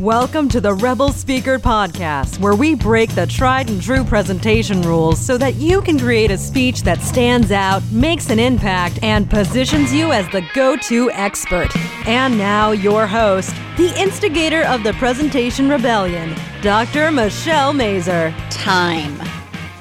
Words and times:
Welcome 0.00 0.48
to 0.48 0.62
the 0.62 0.72
Rebel 0.72 1.12
Speaker 1.12 1.58
Podcast, 1.58 2.40
where 2.40 2.54
we 2.54 2.74
break 2.74 3.14
the 3.14 3.26
tried 3.26 3.68
and 3.68 3.82
true 3.82 4.02
presentation 4.02 4.80
rules 4.80 5.20
so 5.20 5.36
that 5.36 5.56
you 5.56 5.82
can 5.82 5.98
create 5.98 6.30
a 6.30 6.38
speech 6.38 6.84
that 6.84 7.02
stands 7.02 7.52
out, 7.52 7.82
makes 7.92 8.30
an 8.30 8.38
impact, 8.38 8.98
and 9.02 9.28
positions 9.28 9.92
you 9.92 10.10
as 10.10 10.26
the 10.30 10.42
go 10.54 10.74
to 10.74 11.10
expert. 11.10 11.68
And 12.06 12.38
now, 12.38 12.70
your 12.70 13.06
host, 13.06 13.54
the 13.76 13.92
instigator 14.00 14.62
of 14.62 14.84
the 14.84 14.94
Presentation 14.94 15.68
Rebellion, 15.68 16.34
Dr. 16.62 17.10
Michelle 17.10 17.74
Mazur. 17.74 18.34
Time. 18.48 19.20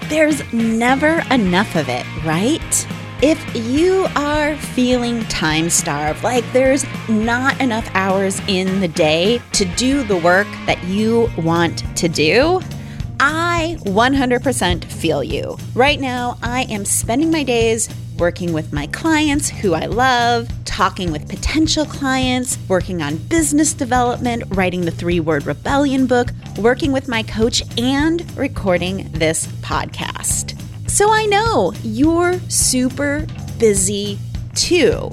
There's 0.10 0.42
never 0.52 1.24
enough 1.32 1.78
of 1.78 1.88
it, 1.88 2.06
right? 2.26 2.88
If 3.22 3.54
you 3.54 4.08
are 4.16 4.56
feeling 4.56 5.26
time 5.26 5.70
starved, 5.70 6.24
like 6.24 6.50
there's 6.54 6.86
not 7.10 7.60
enough 7.60 7.86
hours 7.94 8.40
in 8.48 8.80
the 8.80 8.88
day 8.88 9.42
to 9.52 9.66
do 9.66 10.04
the 10.04 10.16
work 10.16 10.48
that 10.68 10.82
you 10.86 11.30
want 11.38 11.84
to 11.98 12.08
do, 12.08 12.62
I 13.20 13.76
100% 13.82 14.86
feel 14.86 15.22
you. 15.22 15.58
Right 15.76 16.00
now, 16.00 16.38
I 16.42 16.62
am 16.70 16.86
spending 16.86 17.30
my 17.30 17.44
days 17.44 17.90
working 18.18 18.54
with 18.54 18.72
my 18.72 18.88
clients 18.88 19.50
who 19.50 19.74
I 19.74 19.88
love, 19.88 20.48
talking 20.64 21.12
with 21.12 21.28
potential 21.28 21.86
clients, 21.86 22.58
working 22.70 23.02
on 23.02 23.18
business 23.18 23.74
development, 23.74 24.44
writing 24.52 24.86
the 24.86 24.92
three 24.92 25.20
word 25.20 25.46
rebellion 25.46 26.08
book, 26.08 26.30
working 26.58 26.94
with 26.94 27.10
my 27.10 27.24
coach, 27.24 27.64
and 27.78 28.26
recording 28.38 29.12
this 29.12 29.48
podcast. 29.62 30.59
So 30.90 31.12
I 31.12 31.28
know 31.28 31.72
you're 31.84 32.40
super 32.50 33.26
busy 33.60 34.18
too. 34.56 35.12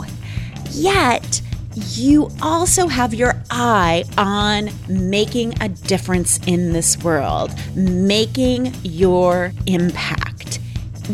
Yet, 0.71 1.43
you 1.77 2.31
also 2.41 2.89
have 2.89 3.13
your 3.13 3.35
eye 3.51 4.05
on 4.17 4.71
making 4.89 5.55
a 5.61 5.69
difference 5.69 6.41
in 6.47 6.73
this 6.73 6.97
world, 7.05 7.53
making 7.77 8.75
your 8.83 9.53
impact. 9.67 10.61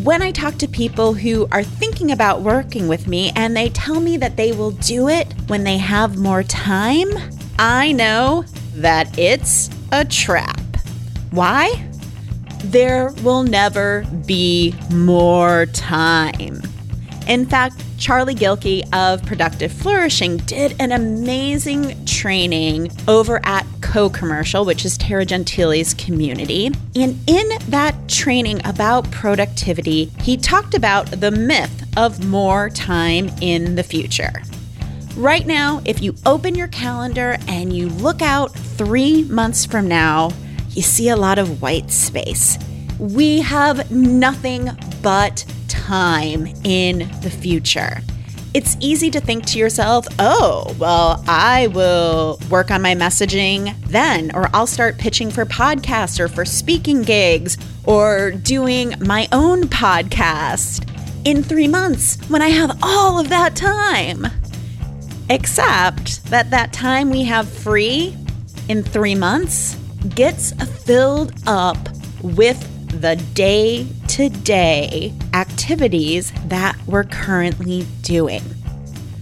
When 0.04 0.22
I 0.22 0.30
talk 0.30 0.56
to 0.58 0.68
people 0.68 1.12
who 1.12 1.48
are 1.50 1.64
thinking 1.64 2.12
about 2.12 2.42
working 2.42 2.86
with 2.86 3.08
me 3.08 3.32
and 3.34 3.56
they 3.56 3.68
tell 3.70 4.00
me 4.00 4.16
that 4.18 4.36
they 4.36 4.52
will 4.52 4.70
do 4.70 5.08
it 5.08 5.34
when 5.48 5.64
they 5.64 5.78
have 5.78 6.16
more 6.16 6.44
time, 6.44 7.10
I 7.58 7.92
know 7.92 8.44
that 8.76 9.18
it's 9.18 9.68
a 9.90 10.04
trap. 10.04 10.60
Why? 11.32 11.88
There 12.64 13.12
will 13.22 13.42
never 13.42 14.04
be 14.26 14.74
more 14.90 15.66
time. 15.66 16.62
In 17.28 17.46
fact, 17.46 17.82
Charlie 17.98 18.34
Gilkey 18.34 18.82
of 18.92 19.24
Productive 19.24 19.72
Flourishing 19.72 20.38
did 20.38 20.74
an 20.80 20.90
amazing 20.90 22.04
training 22.04 22.90
over 23.06 23.40
at 23.44 23.64
CoCommercial, 23.80 24.66
which 24.66 24.84
is 24.84 24.98
Tara 24.98 25.24
Gentile's 25.24 25.94
community. 25.94 26.72
And 26.96 27.18
in 27.28 27.48
that 27.68 27.94
training 28.08 28.60
about 28.66 29.08
productivity, 29.12 30.06
he 30.20 30.36
talked 30.36 30.74
about 30.74 31.06
the 31.12 31.30
myth 31.30 31.86
of 31.96 32.24
more 32.26 32.70
time 32.70 33.30
in 33.40 33.76
the 33.76 33.84
future. 33.84 34.32
Right 35.16 35.46
now, 35.46 35.80
if 35.84 36.02
you 36.02 36.14
open 36.26 36.54
your 36.54 36.68
calendar 36.68 37.36
and 37.46 37.72
you 37.72 37.88
look 37.90 38.22
out 38.22 38.52
three 38.52 39.24
months 39.24 39.64
from 39.64 39.86
now, 39.86 40.30
you 40.74 40.82
see 40.82 41.08
a 41.08 41.16
lot 41.16 41.38
of 41.38 41.60
white 41.60 41.90
space. 41.90 42.58
We 42.98 43.40
have 43.40 43.90
nothing 43.90 44.68
but 45.02 45.44
time 45.68 46.46
in 46.64 47.10
the 47.20 47.30
future. 47.30 48.00
It's 48.54 48.76
easy 48.80 49.10
to 49.10 49.20
think 49.20 49.46
to 49.46 49.58
yourself, 49.58 50.06
oh, 50.18 50.76
well, 50.78 51.24
I 51.26 51.68
will 51.68 52.38
work 52.50 52.70
on 52.70 52.82
my 52.82 52.94
messaging 52.94 53.74
then, 53.86 54.30
or 54.34 54.48
I'll 54.52 54.66
start 54.66 54.98
pitching 54.98 55.30
for 55.30 55.46
podcasts 55.46 56.20
or 56.20 56.28
for 56.28 56.44
speaking 56.44 57.02
gigs 57.02 57.56
or 57.84 58.32
doing 58.32 58.94
my 59.00 59.26
own 59.32 59.62
podcast 59.64 60.86
in 61.24 61.42
three 61.42 61.68
months 61.68 62.18
when 62.28 62.42
I 62.42 62.48
have 62.48 62.78
all 62.82 63.18
of 63.18 63.30
that 63.30 63.56
time. 63.56 64.26
Except 65.30 66.22
that 66.26 66.50
that 66.50 66.74
time 66.74 67.08
we 67.08 67.24
have 67.24 67.48
free 67.48 68.14
in 68.68 68.82
three 68.82 69.14
months 69.14 69.76
gets 70.10 70.52
filled 70.84 71.32
up 71.46 71.76
with 72.22 72.68
the 73.00 73.16
day 73.34 73.86
to 74.08 74.28
day 74.28 75.12
activities 75.32 76.32
that 76.46 76.76
we're 76.86 77.04
currently 77.04 77.86
doing. 78.02 78.42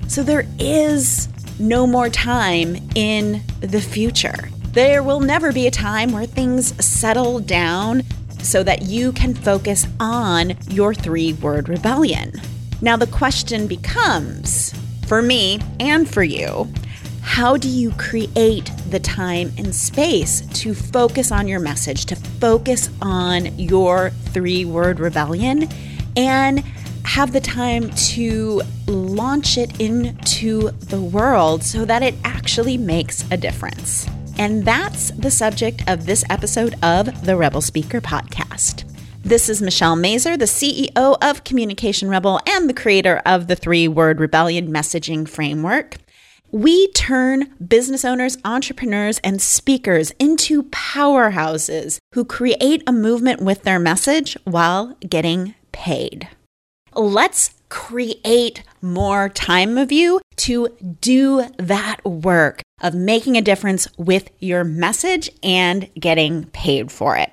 So 0.08 0.22
there 0.22 0.46
is 0.58 1.28
no 1.60 1.86
more 1.86 2.08
time 2.08 2.76
in 2.94 3.42
the 3.60 3.80
future. 3.80 4.48
There 4.72 5.02
will 5.02 5.20
never 5.20 5.52
be 5.52 5.66
a 5.66 5.70
time 5.70 6.12
where 6.12 6.26
things 6.26 6.74
settle 6.84 7.40
down 7.40 8.02
so 8.40 8.62
that 8.62 8.82
you 8.82 9.12
can 9.12 9.34
focus 9.34 9.86
on 10.00 10.56
your 10.68 10.94
three 10.94 11.34
word 11.34 11.68
rebellion. 11.68 12.32
Now, 12.80 12.96
the 12.96 13.06
question 13.06 13.66
becomes 13.66 14.72
for 15.06 15.20
me 15.20 15.60
and 15.78 16.08
for 16.08 16.22
you 16.22 16.72
how 17.22 17.56
do 17.56 17.68
you 17.68 17.90
create 17.92 18.70
the 18.90 19.00
time 19.00 19.52
and 19.56 19.74
space 19.74 20.42
to 20.54 20.74
focus 20.74 21.30
on 21.30 21.48
your 21.48 21.60
message, 21.60 22.06
to 22.06 22.16
focus 22.16 22.90
on 23.00 23.58
your 23.58 24.10
three 24.10 24.64
word 24.64 25.00
rebellion, 25.00 25.68
and 26.16 26.60
have 27.04 27.32
the 27.32 27.40
time 27.40 27.90
to 27.90 28.62
launch 28.86 29.58
it 29.58 29.80
into 29.80 30.70
the 30.70 31.00
world 31.00 31.62
so 31.62 31.84
that 31.84 32.02
it 32.02 32.14
actually 32.24 32.76
makes 32.76 33.24
a 33.30 33.36
difference? 33.36 34.06
And 34.38 34.64
that's 34.64 35.10
the 35.10 35.30
subject 35.30 35.82
of 35.86 36.06
this 36.06 36.24
episode 36.30 36.74
of 36.82 37.26
the 37.26 37.36
Rebel 37.36 37.60
Speaker 37.60 38.00
Podcast. 38.00 38.84
This 39.22 39.50
is 39.50 39.60
Michelle 39.60 39.96
Mazur, 39.96 40.38
the 40.38 40.46
CEO 40.46 41.18
of 41.20 41.44
Communication 41.44 42.08
Rebel 42.08 42.40
and 42.48 42.66
the 42.66 42.74
creator 42.74 43.20
of 43.26 43.48
the 43.48 43.56
three 43.56 43.86
word 43.86 44.18
rebellion 44.18 44.68
messaging 44.72 45.28
framework. 45.28 45.98
We 46.52 46.88
turn 46.92 47.54
business 47.64 48.04
owners, 48.04 48.36
entrepreneurs, 48.44 49.20
and 49.22 49.40
speakers 49.40 50.10
into 50.18 50.64
powerhouses 50.64 51.98
who 52.12 52.24
create 52.24 52.82
a 52.86 52.92
movement 52.92 53.40
with 53.40 53.62
their 53.62 53.78
message 53.78 54.36
while 54.44 54.96
getting 55.08 55.54
paid. 55.70 56.28
Let's 56.92 57.54
create 57.68 58.64
more 58.82 59.28
time 59.28 59.78
of 59.78 59.92
you 59.92 60.20
to 60.38 60.68
do 61.00 61.44
that 61.56 62.04
work 62.04 62.62
of 62.80 62.94
making 62.94 63.36
a 63.36 63.42
difference 63.42 63.86
with 63.96 64.30
your 64.40 64.64
message 64.64 65.30
and 65.44 65.88
getting 65.94 66.46
paid 66.46 66.90
for 66.90 67.16
it. 67.16 67.32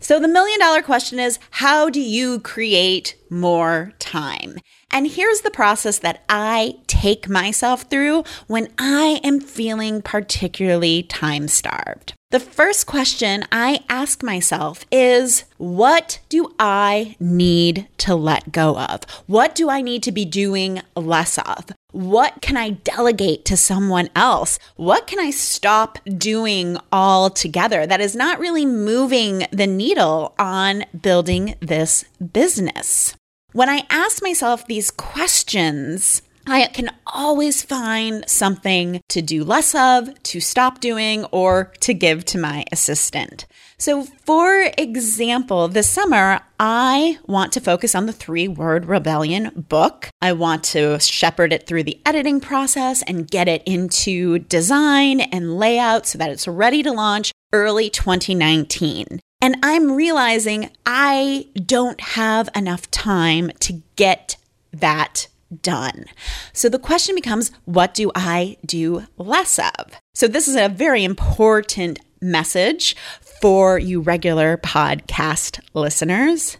So, 0.00 0.18
the 0.18 0.28
million 0.28 0.58
dollar 0.58 0.82
question 0.82 1.20
is 1.20 1.38
how 1.50 1.88
do 1.88 2.00
you 2.00 2.40
create 2.40 3.16
more 3.30 3.92
time? 3.98 4.56
And 4.90 5.06
here's 5.08 5.42
the 5.42 5.50
process 5.50 5.98
that 5.98 6.22
I 6.28 6.76
take 6.86 7.28
myself 7.28 7.82
through 7.82 8.24
when 8.46 8.68
I 8.78 9.20
am 9.22 9.40
feeling 9.40 10.00
particularly 10.00 11.02
time 11.02 11.48
starved. 11.48 12.14
The 12.30 12.40
first 12.40 12.86
question 12.86 13.44
I 13.52 13.84
ask 13.88 14.22
myself 14.22 14.84
is 14.90 15.44
what 15.58 16.18
do 16.28 16.54
I 16.58 17.14
need 17.20 17.86
to 17.98 18.14
let 18.14 18.50
go 18.52 18.78
of? 18.78 19.04
What 19.26 19.54
do 19.54 19.70
I 19.70 19.80
need 19.80 20.02
to 20.02 20.12
be 20.12 20.24
doing 20.24 20.82
less 20.96 21.38
of? 21.38 21.70
What 21.92 22.42
can 22.42 22.56
I 22.56 22.70
delegate 22.70 23.44
to 23.46 23.56
someone 23.56 24.08
else? 24.16 24.58
What 24.74 25.06
can 25.06 25.20
I 25.20 25.30
stop 25.30 25.98
doing 26.04 26.78
altogether 26.90 27.86
that 27.86 28.00
is 28.00 28.16
not 28.16 28.40
really 28.40 28.66
moving 28.66 29.46
the 29.52 29.66
needle 29.66 30.34
on 30.38 30.84
building 31.00 31.54
this 31.60 32.04
business? 32.32 33.14
When 33.56 33.70
I 33.70 33.86
ask 33.88 34.22
myself 34.22 34.66
these 34.66 34.90
questions, 34.90 36.20
I 36.46 36.66
can 36.66 36.90
always 37.06 37.62
find 37.62 38.28
something 38.28 39.00
to 39.08 39.22
do 39.22 39.44
less 39.44 39.74
of, 39.74 40.22
to 40.24 40.40
stop 40.42 40.78
doing, 40.78 41.24
or 41.32 41.72
to 41.80 41.94
give 41.94 42.26
to 42.26 42.38
my 42.38 42.66
assistant. 42.70 43.46
So, 43.78 44.04
for 44.26 44.70
example, 44.76 45.68
this 45.68 45.88
summer, 45.88 46.40
I 46.60 47.18
want 47.26 47.54
to 47.54 47.62
focus 47.62 47.94
on 47.94 48.04
the 48.04 48.12
three 48.12 48.46
word 48.46 48.84
rebellion 48.84 49.64
book. 49.70 50.10
I 50.20 50.34
want 50.34 50.62
to 50.64 51.00
shepherd 51.00 51.50
it 51.50 51.66
through 51.66 51.84
the 51.84 51.98
editing 52.04 52.40
process 52.42 53.02
and 53.04 53.26
get 53.26 53.48
it 53.48 53.62
into 53.64 54.38
design 54.38 55.22
and 55.22 55.56
layout 55.56 56.04
so 56.04 56.18
that 56.18 56.28
it's 56.28 56.46
ready 56.46 56.82
to 56.82 56.92
launch 56.92 57.32
early 57.54 57.88
2019. 57.88 59.20
And 59.40 59.56
I'm 59.62 59.92
realizing 59.92 60.70
I 60.84 61.48
don't 61.54 62.00
have 62.00 62.48
enough 62.54 62.90
time 62.90 63.50
to 63.60 63.82
get 63.96 64.36
that 64.72 65.28
done. 65.62 66.06
So 66.52 66.68
the 66.68 66.78
question 66.78 67.14
becomes 67.14 67.50
what 67.64 67.94
do 67.94 68.10
I 68.14 68.56
do 68.64 69.06
less 69.16 69.58
of? 69.58 69.92
So 70.14 70.26
this 70.26 70.48
is 70.48 70.56
a 70.56 70.68
very 70.68 71.04
important 71.04 72.00
message 72.20 72.96
for 73.40 73.78
you 73.78 74.00
regular 74.00 74.56
podcast 74.56 75.60
listeners. 75.74 76.56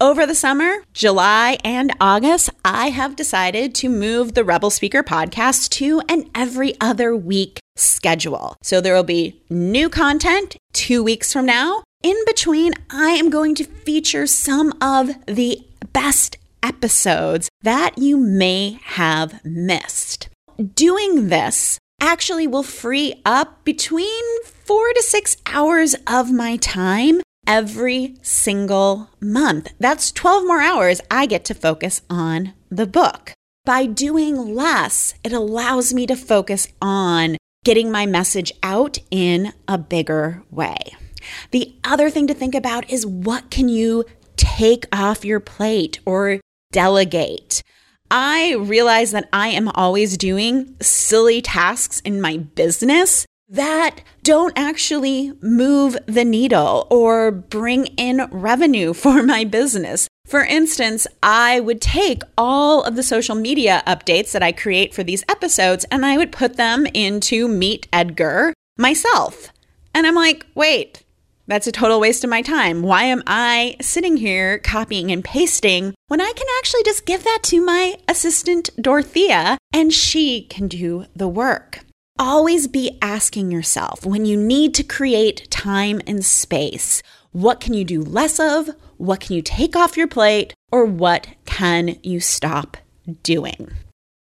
Over 0.00 0.24
the 0.24 0.34
summer, 0.34 0.76
July 0.94 1.58
and 1.62 1.92
August, 2.00 2.48
I 2.64 2.88
have 2.88 3.16
decided 3.16 3.74
to 3.76 3.90
move 3.90 4.32
the 4.32 4.44
Rebel 4.44 4.70
Speaker 4.70 5.02
podcast 5.02 5.68
to 5.72 6.00
an 6.08 6.30
every 6.34 6.74
other 6.80 7.14
week 7.14 7.60
schedule. 7.76 8.56
So 8.62 8.80
there 8.80 8.94
will 8.94 9.02
be 9.02 9.42
new 9.50 9.90
content 9.90 10.56
two 10.72 11.04
weeks 11.04 11.34
from 11.34 11.44
now. 11.44 11.82
In 12.02 12.16
between, 12.26 12.72
I 12.88 13.10
am 13.10 13.28
going 13.28 13.54
to 13.56 13.64
feature 13.64 14.26
some 14.26 14.72
of 14.80 15.10
the 15.26 15.60
best 15.92 16.38
episodes 16.62 17.50
that 17.62 17.98
you 17.98 18.16
may 18.16 18.78
have 18.84 19.44
missed. 19.44 20.28
Doing 20.74 21.28
this 21.28 21.78
actually 22.00 22.46
will 22.46 22.62
free 22.62 23.20
up 23.26 23.64
between 23.64 24.22
four 24.44 24.92
to 24.94 25.02
six 25.02 25.36
hours 25.46 25.94
of 26.06 26.32
my 26.32 26.56
time 26.56 27.20
every 27.46 28.16
single 28.22 29.10
month. 29.20 29.72
That's 29.78 30.10
12 30.10 30.46
more 30.46 30.62
hours 30.62 31.02
I 31.10 31.26
get 31.26 31.44
to 31.46 31.54
focus 31.54 32.00
on 32.08 32.54
the 32.70 32.86
book. 32.86 33.32
By 33.66 33.84
doing 33.84 34.54
less, 34.54 35.12
it 35.22 35.34
allows 35.34 35.92
me 35.92 36.06
to 36.06 36.16
focus 36.16 36.66
on 36.80 37.36
getting 37.62 37.90
my 37.90 38.06
message 38.06 38.52
out 38.62 38.96
in 39.10 39.52
a 39.68 39.76
bigger 39.76 40.42
way. 40.50 40.96
The 41.50 41.74
other 41.84 42.10
thing 42.10 42.26
to 42.26 42.34
think 42.34 42.54
about 42.54 42.90
is 42.90 43.06
what 43.06 43.50
can 43.50 43.68
you 43.68 44.04
take 44.36 44.86
off 44.92 45.24
your 45.24 45.40
plate 45.40 46.00
or 46.04 46.40
delegate? 46.72 47.62
I 48.10 48.54
realize 48.54 49.12
that 49.12 49.28
I 49.32 49.48
am 49.48 49.68
always 49.68 50.16
doing 50.16 50.76
silly 50.80 51.40
tasks 51.40 52.00
in 52.00 52.20
my 52.20 52.38
business 52.38 53.26
that 53.50 53.96
don't 54.22 54.56
actually 54.56 55.32
move 55.42 55.96
the 56.06 56.24
needle 56.24 56.86
or 56.88 57.32
bring 57.32 57.86
in 57.86 58.28
revenue 58.30 58.92
for 58.94 59.22
my 59.22 59.44
business. 59.44 60.08
For 60.26 60.44
instance, 60.44 61.06
I 61.22 61.58
would 61.58 61.80
take 61.80 62.22
all 62.38 62.84
of 62.84 62.94
the 62.94 63.02
social 63.02 63.34
media 63.34 63.82
updates 63.86 64.30
that 64.32 64.44
I 64.44 64.52
create 64.52 64.94
for 64.94 65.02
these 65.02 65.24
episodes 65.28 65.84
and 65.90 66.06
I 66.06 66.16
would 66.16 66.30
put 66.30 66.56
them 66.56 66.86
into 66.94 67.48
MeetEdgar 67.48 68.52
myself. 68.78 69.52
And 69.92 70.06
I'm 70.06 70.14
like, 70.14 70.46
wait, 70.54 71.02
that's 71.50 71.66
a 71.66 71.72
total 71.72 72.00
waste 72.00 72.24
of 72.24 72.30
my 72.30 72.42
time. 72.42 72.82
Why 72.82 73.04
am 73.04 73.22
I 73.26 73.76
sitting 73.80 74.16
here 74.16 74.58
copying 74.58 75.10
and 75.10 75.24
pasting 75.24 75.94
when 76.08 76.20
I 76.20 76.32
can 76.34 76.46
actually 76.58 76.84
just 76.84 77.06
give 77.06 77.24
that 77.24 77.40
to 77.44 77.60
my 77.60 77.96
assistant, 78.08 78.70
Dorothea, 78.80 79.58
and 79.72 79.92
she 79.92 80.42
can 80.42 80.68
do 80.68 81.06
the 81.14 81.28
work? 81.28 81.80
always 82.18 82.68
be 82.68 82.98
asking 83.00 83.50
yourself 83.50 84.04
when 84.04 84.26
you 84.26 84.36
need 84.36 84.74
to 84.74 84.82
create 84.82 85.50
time 85.50 86.02
and 86.06 86.22
space 86.22 87.02
what 87.32 87.60
can 87.60 87.74
you 87.74 87.84
do 87.84 88.02
less 88.02 88.40
of? 88.40 88.70
What 88.96 89.20
can 89.20 89.36
you 89.36 89.42
take 89.42 89.76
off 89.76 89.96
your 89.96 90.08
plate? 90.08 90.52
Or 90.72 90.84
what 90.84 91.28
can 91.44 91.96
you 92.02 92.18
stop 92.18 92.76
doing? 93.22 93.70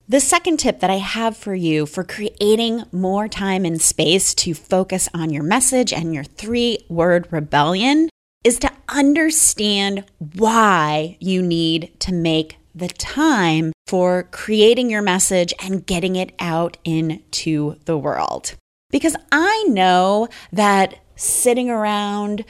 The 0.09 0.19
second 0.19 0.57
tip 0.57 0.79
that 0.79 0.89
I 0.89 0.95
have 0.95 1.37
for 1.37 1.53
you 1.53 1.85
for 1.85 2.03
creating 2.03 2.83
more 2.91 3.27
time 3.27 3.63
and 3.63 3.79
space 3.79 4.33
to 4.33 4.55
focus 4.55 5.07
on 5.13 5.29
your 5.29 5.43
message 5.43 5.93
and 5.93 6.15
your 6.15 6.23
three 6.23 6.79
word 6.89 7.27
rebellion 7.29 8.09
is 8.43 8.57
to 8.57 8.71
understand 8.87 10.05
why 10.33 11.15
you 11.19 11.43
need 11.43 11.91
to 11.99 12.11
make 12.11 12.57
the 12.73 12.87
time 12.87 13.71
for 13.85 14.23
creating 14.31 14.89
your 14.89 15.03
message 15.03 15.53
and 15.61 15.85
getting 15.85 16.15
it 16.15 16.33
out 16.39 16.77
into 16.83 17.75
the 17.85 17.95
world. 17.95 18.55
Because 18.89 19.15
I 19.31 19.65
know 19.67 20.27
that 20.51 20.95
sitting 21.19 21.69
around 21.69 22.45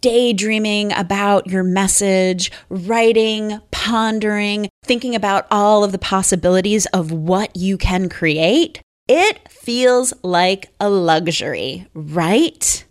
daydreaming 0.00 0.92
about 0.92 1.46
your 1.46 1.62
message, 1.62 2.50
writing, 2.68 3.60
pondering, 3.70 4.68
thinking 4.84 5.14
about 5.14 5.46
all 5.50 5.84
of 5.84 5.92
the 5.92 5.98
possibilities 5.98 6.86
of 6.86 7.12
what 7.12 7.54
you 7.56 7.78
can 7.78 8.08
create, 8.08 8.80
it 9.06 9.48
feels 9.50 10.12
like 10.22 10.70
a 10.80 10.90
luxury, 10.90 11.86
right? 11.94 12.84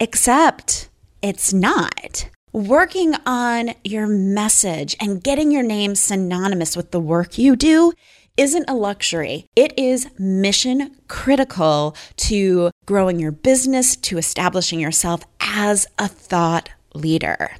Except 0.00 0.88
it's 1.22 1.52
not. 1.52 2.28
Working 2.52 3.14
on 3.26 3.74
your 3.84 4.06
message 4.06 4.96
and 5.00 5.22
getting 5.22 5.50
your 5.50 5.62
name 5.62 5.94
synonymous 5.94 6.76
with 6.76 6.92
the 6.92 7.00
work 7.00 7.36
you 7.36 7.56
do 7.56 7.92
isn't 8.38 8.70
a 8.70 8.74
luxury. 8.74 9.46
It 9.56 9.76
is 9.76 10.08
mission 10.18 10.96
critical 11.08 11.94
to 12.16 12.70
growing 12.86 13.18
your 13.18 13.32
business, 13.32 13.96
to 13.96 14.16
establishing 14.16 14.80
yourself 14.80 15.24
as 15.40 15.86
a 15.98 16.08
thought 16.08 16.70
leader. 16.94 17.56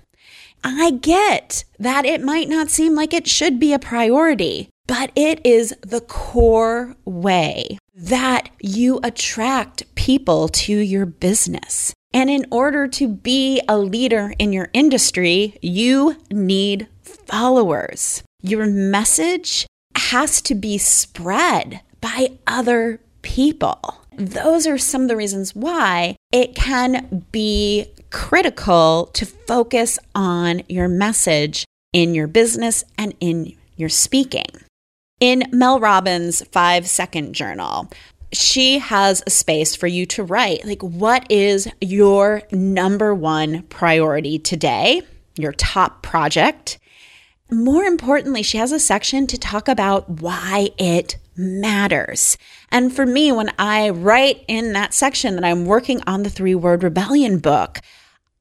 I 0.64 0.92
get 0.92 1.64
that 1.78 2.04
it 2.04 2.22
might 2.22 2.48
not 2.48 2.70
seem 2.70 2.94
like 2.94 3.12
it 3.12 3.26
should 3.26 3.60
be 3.60 3.72
a 3.72 3.78
priority, 3.78 4.70
but 4.86 5.12
it 5.14 5.40
is 5.44 5.74
the 5.82 6.00
core 6.00 6.96
way 7.04 7.78
that 7.94 8.48
you 8.60 9.00
attract 9.02 9.94
people 9.94 10.48
to 10.48 10.76
your 10.76 11.06
business. 11.06 11.92
And 12.12 12.30
in 12.30 12.46
order 12.50 12.88
to 12.88 13.06
be 13.06 13.60
a 13.68 13.78
leader 13.78 14.34
in 14.38 14.52
your 14.52 14.70
industry, 14.72 15.58
you 15.60 16.16
need 16.30 16.88
followers. 17.02 18.22
Your 18.40 18.66
message 18.66 19.66
has 19.98 20.40
to 20.42 20.54
be 20.54 20.78
spread 20.78 21.80
by 22.00 22.38
other 22.46 23.00
people. 23.22 24.02
Those 24.16 24.66
are 24.66 24.78
some 24.78 25.02
of 25.02 25.08
the 25.08 25.16
reasons 25.16 25.54
why 25.54 26.16
it 26.32 26.54
can 26.54 27.24
be 27.30 27.86
critical 28.10 29.10
to 29.12 29.26
focus 29.26 29.98
on 30.14 30.62
your 30.68 30.88
message 30.88 31.64
in 31.92 32.14
your 32.14 32.26
business 32.26 32.84
and 32.96 33.14
in 33.20 33.54
your 33.76 33.88
speaking. 33.88 34.46
In 35.20 35.44
Mel 35.52 35.80
Robbins' 35.80 36.42
five 36.52 36.88
second 36.88 37.34
journal, 37.34 37.90
she 38.32 38.78
has 38.78 39.22
a 39.26 39.30
space 39.30 39.74
for 39.74 39.86
you 39.86 40.06
to 40.06 40.22
write. 40.22 40.64
Like, 40.64 40.82
what 40.82 41.30
is 41.30 41.68
your 41.80 42.42
number 42.52 43.14
one 43.14 43.62
priority 43.64 44.38
today? 44.38 45.02
Your 45.36 45.52
top 45.52 46.02
project? 46.02 46.78
More 47.50 47.84
importantly, 47.84 48.42
she 48.42 48.58
has 48.58 48.72
a 48.72 48.80
section 48.80 49.26
to 49.26 49.38
talk 49.38 49.68
about 49.68 50.20
why 50.20 50.70
it 50.76 51.16
matters. 51.34 52.36
And 52.70 52.94
for 52.94 53.06
me, 53.06 53.32
when 53.32 53.50
I 53.58 53.88
write 53.90 54.44
in 54.48 54.72
that 54.74 54.92
section 54.92 55.34
that 55.36 55.44
I'm 55.44 55.64
working 55.64 56.02
on 56.06 56.22
the 56.22 56.30
three 56.30 56.54
word 56.54 56.82
rebellion 56.82 57.38
book, 57.38 57.80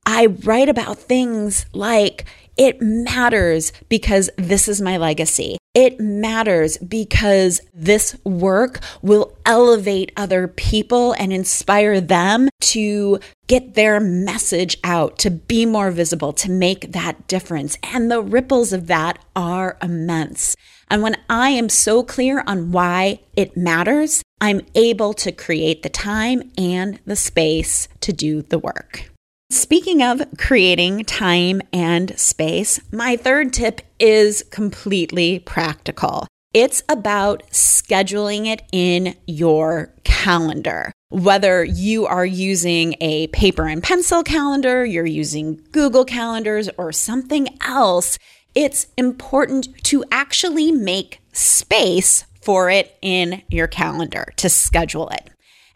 I 0.06 0.25
write 0.25 0.68
about 0.68 0.98
things 0.98 1.65
like 1.74 2.25
it 2.57 2.81
matters 2.81 3.71
because 3.89 4.30
this 4.38 4.68
is 4.68 4.81
my 4.81 4.98
legacy. 4.98 5.57
It 5.74 6.00
matters 6.00 6.80
because 6.80 7.62
this 7.71 8.18
work 8.24 8.80
will 9.04 9.38
elevate 9.45 10.12
other 10.18 10.48
people 10.48 11.13
and 11.13 11.31
inspire 11.31 12.01
them 12.01 12.50
to 12.62 13.19
get 13.45 13.76
their 13.76 13.99
message 13.99 14.78
out, 14.83 15.19
to 15.19 15.30
be 15.30 15.68
more 15.68 15.92
visible, 15.92 16.33
to 16.33 16.49
make 16.49 16.94
that 16.94 17.28
difference. 17.28 17.78
And 17.83 18.09
the 18.09 18.21
ripples 18.21 18.73
of 18.73 18.87
that 18.87 19.19
are 19.35 19.78
immense. 19.81 20.56
And 20.90 21.04
when 21.04 21.18
I 21.30 21.52
am 21.52 21.69
so 21.69 22.02
clear 22.02 22.44
on 22.47 22.71
why 22.71 23.19
it 23.35 23.56
matters, 23.56 24.23
I'm 24.42 24.61
able 24.73 25.14
to 25.16 25.31
create 25.31 25.83
the 25.83 25.90
time 25.90 26.52
and 26.57 26.99
the 27.06 27.16
space 27.16 27.87
to 28.02 28.14
do 28.14 28.42
the 28.42 28.57
work. 28.57 29.11
Speaking 29.49 30.04
of 30.04 30.21
creating 30.37 31.06
time 31.06 31.61
and 31.71 32.19
space, 32.19 32.81
my 32.92 33.16
third 33.16 33.54
tip 33.54 33.80
is 33.97 34.44
completely 34.51 35.39
practical. 35.39 36.27
It's 36.54 36.83
about 36.89 37.44
scheduling 37.51 38.47
it 38.47 38.63
in 38.73 39.16
your 39.25 39.94
calendar. 40.04 40.92
Whether 41.09 41.63
you 41.63 42.06
are 42.06 42.25
using 42.25 42.95
a 42.99 43.27
paper 43.27 43.68
and 43.68 43.81
pencil 43.81 44.21
calendar, 44.21 44.83
you're 44.83 45.06
using 45.06 45.61
Google 45.71 46.04
Calendars, 46.04 46.69
or 46.77 46.92
something 46.92 47.47
else, 47.61 48.19
it's 48.54 48.87
important 48.97 49.81
to 49.85 50.04
actually 50.11 50.73
make 50.73 51.19
space 51.31 52.25
for 52.42 52.69
it 52.69 52.97
in 53.01 53.44
your 53.49 53.68
calendar 53.68 54.33
to 54.37 54.49
schedule 54.49 55.07
it. 55.09 55.30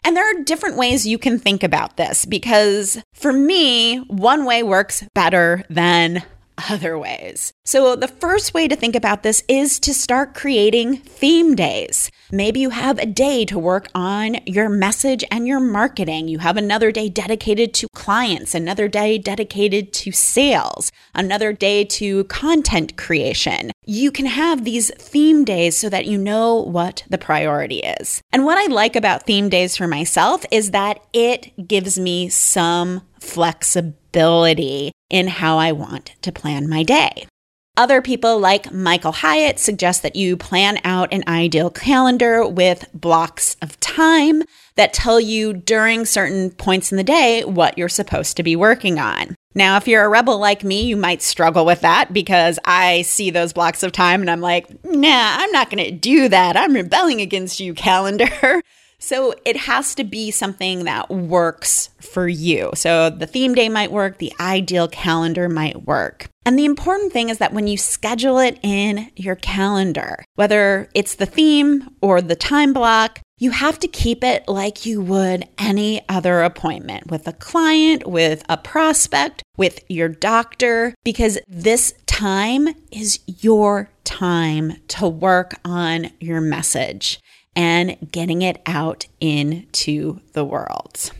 And 0.04 0.16
there 0.16 0.28
are 0.28 0.42
different 0.42 0.76
ways 0.76 1.06
you 1.06 1.18
can 1.18 1.38
think 1.38 1.62
about 1.62 1.96
this 1.96 2.24
because 2.24 3.02
for 3.14 3.32
me, 3.32 3.98
one 3.98 4.44
way 4.44 4.62
works 4.62 5.04
better 5.14 5.64
than 5.70 6.22
other 6.70 6.98
ways. 6.98 7.52
So, 7.64 7.96
the 7.96 8.08
first 8.08 8.54
way 8.54 8.68
to 8.68 8.76
think 8.76 8.96
about 8.96 9.22
this 9.22 9.42
is 9.48 9.78
to 9.80 9.94
start 9.94 10.34
creating 10.34 10.96
theme 10.98 11.54
days. 11.54 12.10
Maybe 12.30 12.60
you 12.60 12.70
have 12.70 12.98
a 12.98 13.06
day 13.06 13.44
to 13.46 13.58
work 13.58 13.88
on 13.94 14.38
your 14.46 14.68
message 14.68 15.24
and 15.30 15.46
your 15.46 15.60
marketing. 15.60 16.28
You 16.28 16.38
have 16.38 16.56
another 16.56 16.90
day 16.90 17.08
dedicated 17.08 17.74
to 17.74 17.88
clients, 17.94 18.54
another 18.54 18.88
day 18.88 19.18
dedicated 19.18 19.92
to 19.94 20.12
sales, 20.12 20.90
another 21.14 21.52
day 21.52 21.84
to 21.84 22.24
content 22.24 22.96
creation. 22.96 23.70
You 23.84 24.10
can 24.10 24.26
have 24.26 24.64
these 24.64 24.90
theme 24.98 25.44
days 25.44 25.76
so 25.76 25.88
that 25.88 26.06
you 26.06 26.18
know 26.18 26.56
what 26.56 27.04
the 27.08 27.18
priority 27.18 27.80
is. 27.80 28.22
And 28.32 28.44
what 28.44 28.58
I 28.58 28.72
like 28.72 28.96
about 28.96 29.26
theme 29.26 29.48
days 29.48 29.76
for 29.76 29.86
myself 29.86 30.44
is 30.50 30.70
that 30.70 31.00
it 31.12 31.68
gives 31.68 31.98
me 31.98 32.28
some 32.28 33.02
flexibility 33.20 33.98
in 34.12 35.28
how 35.28 35.58
I 35.58 35.72
want 35.72 36.14
to 36.22 36.32
plan 36.32 36.68
my 36.68 36.82
day. 36.82 37.26
Other 37.74 38.02
people 38.02 38.38
like 38.38 38.70
Michael 38.70 39.12
Hyatt 39.12 39.58
suggest 39.58 40.02
that 40.02 40.14
you 40.14 40.36
plan 40.36 40.78
out 40.84 41.10
an 41.10 41.24
ideal 41.26 41.70
calendar 41.70 42.46
with 42.46 42.86
blocks 42.92 43.56
of 43.62 43.80
time 43.80 44.42
that 44.76 44.92
tell 44.92 45.18
you 45.18 45.54
during 45.54 46.04
certain 46.04 46.50
points 46.50 46.92
in 46.92 46.98
the 46.98 47.04
day 47.04 47.42
what 47.44 47.78
you're 47.78 47.88
supposed 47.88 48.36
to 48.36 48.42
be 48.42 48.56
working 48.56 48.98
on. 48.98 49.34
Now, 49.54 49.78
if 49.78 49.88
you're 49.88 50.04
a 50.04 50.08
rebel 50.08 50.38
like 50.38 50.64
me, 50.64 50.82
you 50.82 50.96
might 50.96 51.22
struggle 51.22 51.64
with 51.64 51.80
that 51.80 52.12
because 52.12 52.58
I 52.64 53.02
see 53.02 53.30
those 53.30 53.54
blocks 53.54 53.82
of 53.82 53.92
time 53.92 54.20
and 54.20 54.30
I'm 54.30 54.40
like, 54.42 54.68
nah, 54.84 55.36
I'm 55.38 55.52
not 55.52 55.70
going 55.70 55.84
to 55.84 55.90
do 55.90 56.28
that. 56.28 56.56
I'm 56.58 56.74
rebelling 56.74 57.22
against 57.22 57.58
you, 57.58 57.72
calendar. 57.72 58.62
So 59.02 59.34
it 59.44 59.56
has 59.56 59.96
to 59.96 60.04
be 60.04 60.30
something 60.30 60.84
that 60.84 61.10
works 61.10 61.90
for 62.00 62.28
you. 62.28 62.70
So 62.74 63.10
the 63.10 63.26
theme 63.26 63.52
day 63.52 63.68
might 63.68 63.90
work, 63.90 64.18
the 64.18 64.32
ideal 64.38 64.86
calendar 64.86 65.48
might 65.48 65.84
work. 65.86 66.28
And 66.46 66.56
the 66.56 66.64
important 66.64 67.12
thing 67.12 67.28
is 67.28 67.38
that 67.38 67.52
when 67.52 67.66
you 67.66 67.76
schedule 67.76 68.38
it 68.38 68.60
in 68.62 69.10
your 69.16 69.34
calendar, 69.34 70.24
whether 70.36 70.88
it's 70.94 71.16
the 71.16 71.26
theme 71.26 71.88
or 72.00 72.22
the 72.22 72.36
time 72.36 72.72
block, 72.72 73.18
you 73.38 73.50
have 73.50 73.80
to 73.80 73.88
keep 73.88 74.22
it 74.22 74.46
like 74.46 74.86
you 74.86 75.00
would 75.00 75.48
any 75.58 76.08
other 76.08 76.42
appointment 76.42 77.10
with 77.10 77.26
a 77.26 77.32
client, 77.32 78.06
with 78.06 78.44
a 78.48 78.56
prospect, 78.56 79.42
with 79.56 79.80
your 79.88 80.08
doctor, 80.08 80.94
because 81.04 81.40
this 81.48 81.92
time 82.06 82.68
is 82.92 83.18
your 83.26 83.90
time 84.04 84.74
to 84.86 85.08
work 85.08 85.54
on 85.64 86.10
your 86.20 86.40
message 86.40 87.18
and 87.54 87.96
getting 88.10 88.42
it 88.42 88.60
out 88.66 89.06
into 89.20 90.20
the 90.32 90.44
world. 90.44 91.12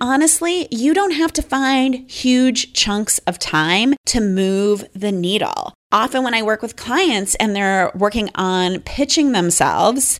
Honestly, 0.00 0.66
you 0.70 0.92
don't 0.92 1.12
have 1.12 1.32
to 1.34 1.42
find 1.42 2.10
huge 2.10 2.72
chunks 2.72 3.18
of 3.26 3.38
time 3.38 3.94
to 4.06 4.20
move 4.20 4.84
the 4.92 5.12
needle. 5.12 5.72
Often, 5.92 6.24
when 6.24 6.34
I 6.34 6.42
work 6.42 6.62
with 6.62 6.74
clients 6.74 7.36
and 7.36 7.54
they're 7.54 7.92
working 7.94 8.28
on 8.34 8.80
pitching 8.80 9.32
themselves, 9.32 10.18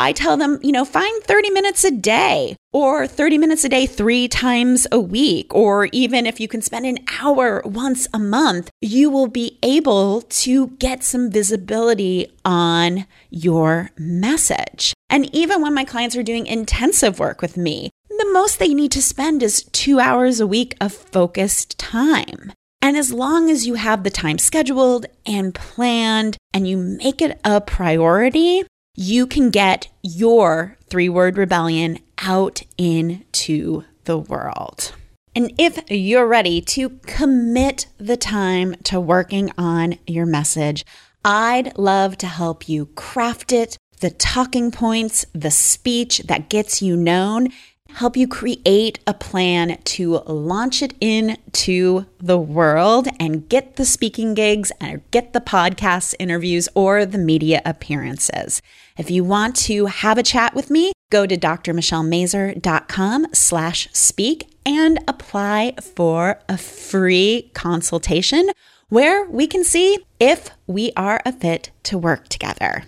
I 0.00 0.12
tell 0.12 0.38
them, 0.38 0.58
you 0.62 0.72
know, 0.72 0.86
find 0.86 1.22
30 1.24 1.50
minutes 1.50 1.84
a 1.84 1.90
day 1.90 2.56
or 2.72 3.06
30 3.06 3.36
minutes 3.36 3.64
a 3.64 3.68
day 3.68 3.84
three 3.84 4.28
times 4.28 4.86
a 4.90 4.98
week, 4.98 5.54
or 5.54 5.90
even 5.92 6.24
if 6.24 6.40
you 6.40 6.48
can 6.48 6.62
spend 6.62 6.86
an 6.86 7.00
hour 7.20 7.60
once 7.66 8.08
a 8.14 8.18
month, 8.18 8.70
you 8.80 9.10
will 9.10 9.26
be 9.26 9.58
able 9.62 10.22
to 10.22 10.68
get 10.78 11.04
some 11.04 11.30
visibility 11.30 12.32
on 12.46 13.04
your 13.28 13.90
message. 13.98 14.94
And 15.10 15.28
even 15.34 15.60
when 15.60 15.74
my 15.74 15.84
clients 15.84 16.16
are 16.16 16.22
doing 16.22 16.46
intensive 16.46 17.18
work 17.18 17.42
with 17.42 17.58
me, 17.58 17.90
the 18.08 18.30
most 18.32 18.58
they 18.58 18.72
need 18.72 18.92
to 18.92 19.02
spend 19.02 19.42
is 19.42 19.64
two 19.64 20.00
hours 20.00 20.40
a 20.40 20.46
week 20.46 20.76
of 20.80 20.94
focused 20.94 21.78
time. 21.78 22.54
And 22.80 22.96
as 22.96 23.12
long 23.12 23.50
as 23.50 23.66
you 23.66 23.74
have 23.74 24.02
the 24.02 24.10
time 24.10 24.38
scheduled 24.38 25.04
and 25.26 25.54
planned 25.54 26.38
and 26.54 26.66
you 26.66 26.78
make 26.78 27.20
it 27.20 27.38
a 27.44 27.60
priority, 27.60 28.64
you 28.94 29.26
can 29.26 29.50
get 29.50 29.88
your 30.02 30.76
three 30.88 31.08
word 31.08 31.36
rebellion 31.36 31.98
out 32.18 32.62
into 32.76 33.84
the 34.04 34.18
world. 34.18 34.92
And 35.34 35.52
if 35.58 35.78
you're 35.88 36.26
ready 36.26 36.60
to 36.60 36.90
commit 37.06 37.86
the 37.98 38.16
time 38.16 38.74
to 38.84 39.00
working 39.00 39.52
on 39.56 39.98
your 40.06 40.26
message, 40.26 40.84
I'd 41.24 41.76
love 41.78 42.18
to 42.18 42.26
help 42.26 42.68
you 42.68 42.86
craft 42.86 43.52
it, 43.52 43.76
the 44.00 44.10
talking 44.10 44.70
points, 44.70 45.24
the 45.32 45.50
speech 45.50 46.20
that 46.26 46.48
gets 46.48 46.82
you 46.82 46.96
known, 46.96 47.48
help 47.94 48.16
you 48.16 48.26
create 48.26 48.98
a 49.06 49.14
plan 49.14 49.78
to 49.84 50.18
launch 50.26 50.82
it 50.82 50.94
into 51.00 52.06
the 52.18 52.38
world 52.38 53.08
and 53.18 53.48
get 53.48 53.76
the 53.76 53.84
speaking 53.84 54.34
gigs 54.34 54.72
and 54.80 55.02
get 55.10 55.32
the 55.32 55.40
podcast 55.40 56.14
interviews 56.18 56.68
or 56.74 57.04
the 57.04 57.18
media 57.18 57.60
appearances. 57.64 58.62
If 58.96 59.10
you 59.10 59.24
want 59.24 59.56
to 59.56 59.86
have 59.86 60.18
a 60.18 60.22
chat 60.22 60.54
with 60.54 60.70
me, 60.70 60.92
go 61.10 61.26
to 61.26 61.36
drmichellemazur.com 61.36 63.26
slash 63.32 63.88
speak 63.92 64.50
and 64.64 64.98
apply 65.08 65.74
for 65.80 66.40
a 66.48 66.58
free 66.58 67.50
consultation 67.54 68.50
where 68.88 69.24
we 69.28 69.46
can 69.46 69.64
see 69.64 69.98
if 70.18 70.50
we 70.66 70.92
are 70.96 71.22
a 71.24 71.32
fit 71.32 71.70
to 71.84 71.96
work 71.96 72.28
together. 72.28 72.84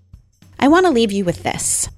I 0.59 0.69
want 0.69 0.87
to 0.87 0.93
leave 0.93 1.13
you 1.13 1.25
with 1.25 1.43
this. 1.43 1.89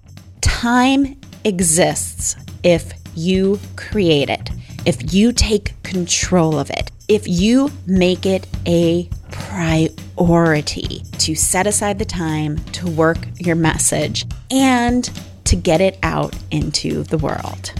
Time 0.40 1.16
exists 1.44 2.36
if 2.62 2.92
you 3.14 3.58
create 3.76 4.30
it, 4.30 4.50
if 4.86 5.14
you 5.14 5.32
take 5.32 5.80
control 5.82 6.58
of 6.58 6.70
it, 6.70 6.90
if 7.08 7.28
you 7.28 7.70
make 7.86 8.26
it 8.26 8.46
a 8.66 9.08
priority 9.30 11.02
to 11.18 11.34
set 11.34 11.66
aside 11.66 11.98
the 11.98 12.04
time 12.04 12.56
to 12.72 12.88
work 12.90 13.18
your 13.38 13.56
message 13.56 14.26
and 14.50 15.10
to 15.44 15.56
get 15.56 15.80
it 15.80 15.98
out 16.02 16.34
into 16.50 17.02
the 17.04 17.18
world. 17.18 17.72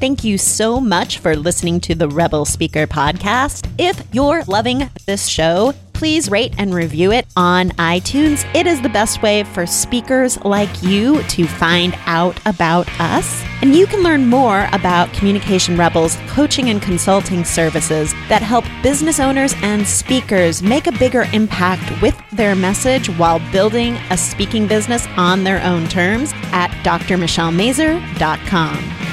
Thank 0.00 0.24
you 0.24 0.38
so 0.38 0.80
much 0.80 1.18
for 1.18 1.36
listening 1.36 1.80
to 1.80 1.94
the 1.94 2.08
Rebel 2.08 2.44
Speaker 2.44 2.86
podcast. 2.86 3.68
If 3.78 4.02
you're 4.12 4.44
loving 4.44 4.88
this 5.06 5.26
show, 5.26 5.74
please 6.00 6.30
rate 6.30 6.54
and 6.56 6.72
review 6.72 7.12
it 7.12 7.26
on 7.36 7.68
iTunes. 7.72 8.48
It 8.54 8.66
is 8.66 8.80
the 8.80 8.88
best 8.88 9.20
way 9.20 9.44
for 9.44 9.66
speakers 9.66 10.42
like 10.46 10.82
you 10.82 11.22
to 11.24 11.46
find 11.46 11.94
out 12.06 12.40
about 12.46 12.88
us. 12.98 13.44
And 13.60 13.74
you 13.74 13.86
can 13.86 14.02
learn 14.02 14.26
more 14.26 14.66
about 14.72 15.12
Communication 15.12 15.76
Rebels 15.76 16.16
coaching 16.26 16.70
and 16.70 16.80
consulting 16.80 17.44
services 17.44 18.14
that 18.30 18.40
help 18.40 18.64
business 18.82 19.20
owners 19.20 19.54
and 19.60 19.86
speakers 19.86 20.62
make 20.62 20.86
a 20.86 20.92
bigger 20.92 21.26
impact 21.34 22.00
with 22.00 22.18
their 22.32 22.56
message 22.56 23.10
while 23.18 23.38
building 23.52 23.96
a 24.08 24.16
speaking 24.16 24.66
business 24.66 25.06
on 25.18 25.44
their 25.44 25.62
own 25.62 25.86
terms 25.86 26.32
at 26.50 26.70
drmichellemazur.com. 26.82 29.09